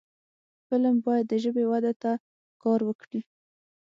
[0.67, 2.11] فلم باید د ژبې وده ته
[2.63, 3.21] کار وکړي